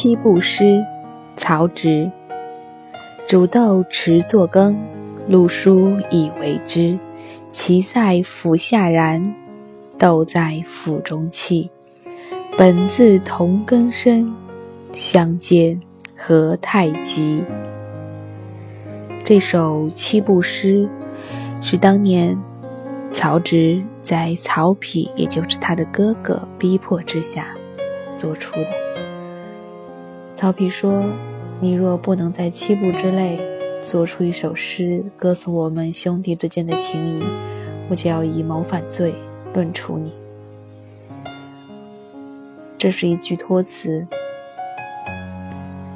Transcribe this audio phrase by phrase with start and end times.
[0.00, 0.80] 七步诗，
[1.36, 2.08] 曹植。
[3.26, 4.78] 煮豆持作羹，
[5.28, 6.96] 漉菽以为汁。
[7.50, 9.34] 萁在釜下燃，
[9.98, 11.68] 豆在釜中泣。
[12.56, 14.32] 本自同根生，
[14.92, 15.80] 相煎
[16.16, 17.42] 何太急。
[19.24, 20.88] 这首七步诗
[21.60, 22.38] 是当年
[23.10, 27.48] 曹植在曹丕，也就是他的哥哥逼迫之下
[28.16, 28.87] 做出的。
[30.40, 31.02] 曹丕说
[31.58, 33.40] ：“你若不能在七步之内
[33.82, 37.24] 做出一首诗，歌颂我们兄弟之间的情谊，
[37.90, 39.12] 我就要以谋反罪
[39.52, 40.14] 论处你。”
[42.78, 44.06] 这是一句托词。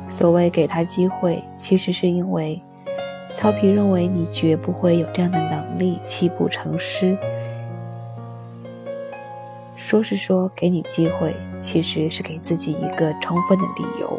[0.08, 2.60] 所谓给他机会，其实是因为。
[3.36, 7.16] 曹丕认为你绝不会有这样的能力，七步成诗。
[9.92, 14.18] 说是说给你机会，其实是给自己一个充分的理由，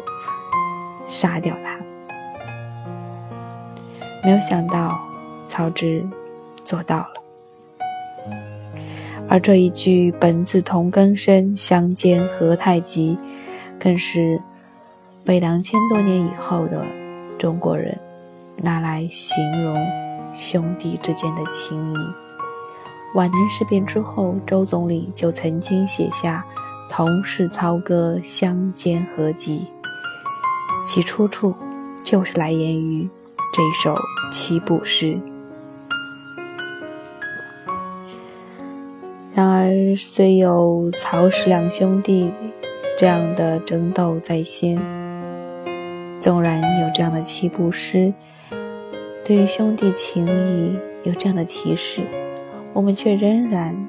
[1.04, 1.80] 杀掉他。
[4.22, 4.96] 没有想到，
[5.48, 6.06] 曹植
[6.62, 7.14] 做到了。
[9.28, 13.18] 而这一句“本自同根生，相煎何太急”，
[13.76, 14.40] 更是
[15.24, 16.86] 被两千多年以后的
[17.36, 17.98] 中国人。
[18.58, 19.84] 拿来形容
[20.36, 22.23] 兄弟之间的情谊。
[23.14, 26.44] 皖南事变之后，周总理就曾经写下
[26.90, 29.68] “同是操戈，相煎何急”，
[30.84, 31.54] 其出处
[32.02, 33.08] 就是来源于
[33.52, 33.96] 这首
[34.32, 35.16] 七步诗。
[39.32, 42.32] 然而，虽有曹氏两兄弟
[42.98, 44.76] 这样的争斗在先，
[46.20, 48.12] 纵然有这样的七步诗。
[49.24, 52.02] 对于兄弟情谊有这样的提示，
[52.74, 53.88] 我们却仍然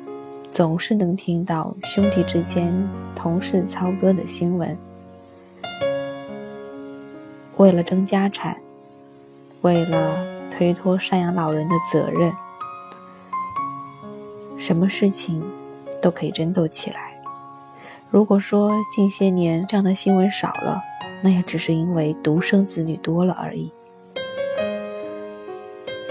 [0.51, 2.71] 总是能听到兄弟之间
[3.15, 4.77] 同室操戈的新闻。
[7.57, 8.55] 为了争家产，
[9.61, 10.15] 为了
[10.51, 12.31] 推脱赡养老人的责任，
[14.55, 15.43] 什么事情
[15.99, 17.19] 都可以争斗起来。
[18.11, 20.79] 如果说近些年这样的新闻少了，
[21.23, 23.71] 那也只是因为独生子女多了而已。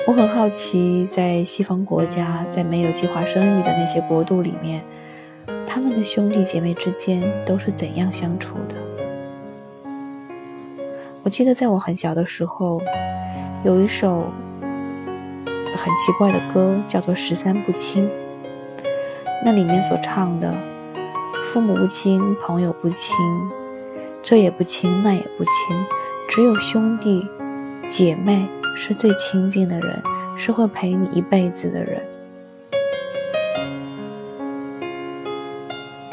[0.06, 4.84] 我很好奇，在西方国家，在没有计划生育的那些国度里面，
[5.66, 8.75] 他们的兄弟姐妹之间都是怎样相处的？
[11.22, 12.82] 我记得在我很小的时候，
[13.64, 14.31] 有一首
[15.75, 18.04] 很奇怪的歌，叫做《十三不亲》。
[19.43, 20.54] 那里面所唱的
[21.50, 23.16] “父母不亲，朋友不亲，
[24.22, 25.53] 这也不亲，那也不亲，
[26.28, 27.26] 只有兄弟
[27.89, 28.49] 姐妹”。
[28.77, 30.03] 是最亲近的人，
[30.37, 32.03] 是会陪你一辈子的人。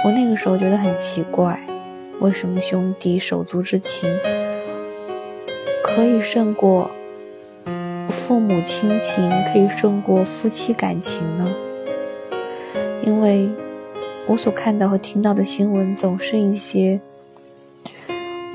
[0.06, 1.60] 我那个时候觉得很奇怪，
[2.20, 4.08] 为什么兄弟手足之情
[5.84, 6.92] 可以胜过
[8.10, 11.50] 父母亲情，可以胜过夫妻感情呢？
[13.04, 13.50] 因为
[14.28, 17.02] 我所看到和听到的新闻，总是一些。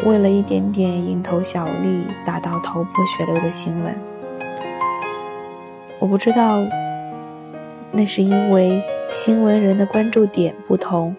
[0.05, 3.95] 为了一点点蝇头小利，打到头破血流的新闻，
[5.99, 6.63] 我不知道，
[7.91, 11.17] 那是因为新闻人的关注点不同，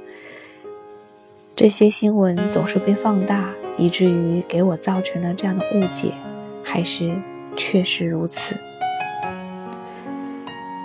[1.56, 6.14] 这些新闻总是被放大，以至于给我造成了这样的误解，
[6.64, 7.14] 还是
[7.56, 8.56] 确实如此？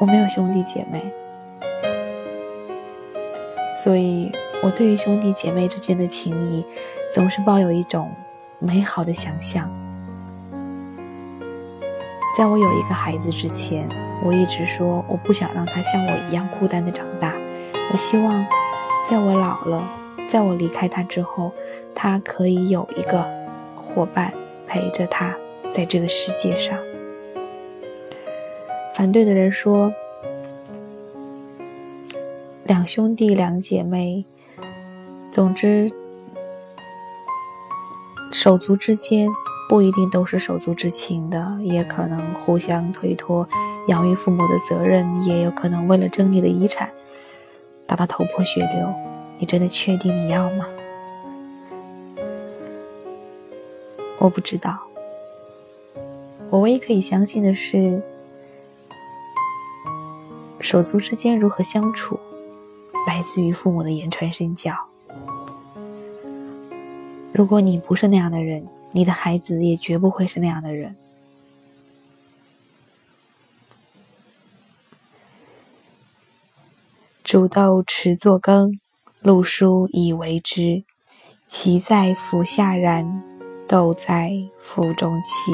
[0.00, 1.00] 我没有兄弟姐妹，
[3.84, 4.32] 所以。
[4.62, 6.65] 我对于兄弟姐妹之间的情谊，
[7.12, 8.09] 总是抱有一种
[8.61, 9.69] 美好的想象。
[12.39, 13.89] 在我有一个孩子之前，
[14.25, 17.34] 我一直说我不想让他像我一样孤单的长大。
[17.93, 18.47] 我希望，
[19.11, 19.91] 在我老了，
[20.28, 21.51] 在我离开他之后，
[21.93, 23.28] 他可以有一个
[23.75, 24.33] 伙伴
[24.69, 25.34] 陪着他
[25.72, 26.78] 在这个世界上。
[28.95, 29.92] 反对的人说，
[32.63, 34.25] 两兄弟两姐妹。
[35.33, 35.91] 总之，
[38.31, 39.31] 手足之间
[39.67, 43.49] 不一定都是手足之情的，也可能互相推脱
[43.89, 46.93] 养育父母的责任，也有可能为了争你的遗产
[47.87, 48.93] 打到头破血流。
[49.39, 50.67] 你真的确定你要吗？
[54.19, 54.79] 我不知道。
[56.51, 58.03] 我唯一可以相信的是，
[60.61, 62.21] 手足之间如何相处，
[63.07, 64.75] 来自于父母的言传身教。
[67.33, 70.95] 如果你不是那样的人，你的孩子也绝不会是那样的人。
[77.25, 78.79] 煮豆持作羹，
[79.23, 80.84] 漉菽以为汁。
[81.47, 83.23] 其在釜下燃，
[83.67, 85.53] 豆在釜中泣。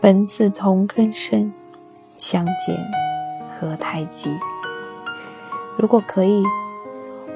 [0.00, 1.52] 本自同根生，
[2.16, 2.90] 相煎
[3.48, 4.30] 何太急。
[5.78, 6.42] 如果可以，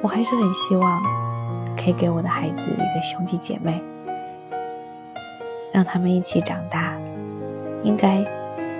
[0.03, 1.03] 我还是很希望
[1.83, 3.83] 可以给我的孩子一个兄弟姐妹，
[5.73, 6.97] 让他们一起长大，
[7.83, 8.25] 应该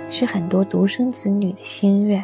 [0.09, 2.23] 是很多独生子女的心愿。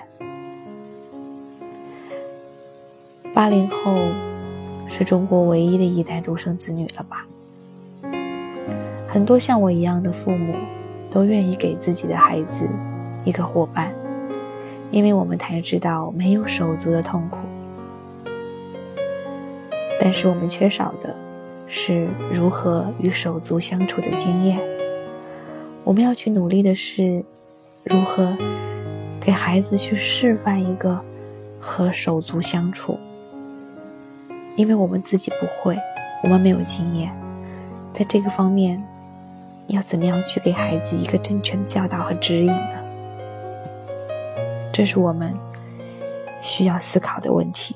[3.34, 3.94] 八零后
[4.88, 7.26] 是中国唯一的一代独生子女了吧？
[9.06, 10.56] 很多像我一样的父母
[11.12, 12.66] 都愿意给自己的孩子
[13.26, 13.94] 一个伙伴，
[14.92, 17.40] 因为我们才知道没有手足的痛苦。
[20.00, 21.16] 但是我们缺少的
[21.68, 24.60] 是如何与手足相处的经验。
[25.84, 27.24] 我们要去努力的是
[27.84, 28.38] 如何
[29.20, 31.00] 给孩子去示范一个
[31.60, 32.98] 和手足相处。
[34.56, 35.78] 因为我们自己不会，
[36.24, 37.12] 我们没有经验，
[37.94, 38.84] 在这个方面，
[39.68, 42.76] 要怎么样去给孩子一个正确的教导和指引呢？
[44.72, 45.34] 这是我们
[46.42, 47.76] 需要思考的问题。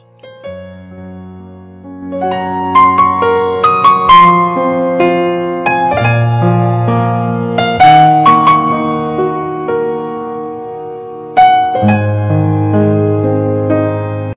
[2.13, 2.82] you